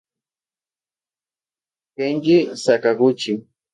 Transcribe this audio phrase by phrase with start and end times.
[1.95, 3.33] Kenji Sakaguchi